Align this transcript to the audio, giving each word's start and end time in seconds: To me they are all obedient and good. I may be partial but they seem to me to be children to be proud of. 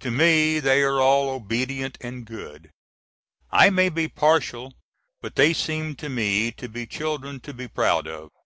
To 0.00 0.10
me 0.10 0.58
they 0.58 0.80
are 0.82 1.02
all 1.02 1.28
obedient 1.28 1.98
and 2.00 2.24
good. 2.24 2.70
I 3.50 3.68
may 3.68 3.90
be 3.90 4.08
partial 4.08 4.72
but 5.20 5.34
they 5.34 5.52
seem 5.52 5.96
to 5.96 6.08
me 6.08 6.50
to 6.52 6.66
be 6.66 6.86
children 6.86 7.40
to 7.40 7.52
be 7.52 7.68
proud 7.68 8.08
of. 8.08 8.30